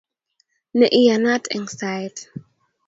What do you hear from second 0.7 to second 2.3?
Ne iyanat eng saet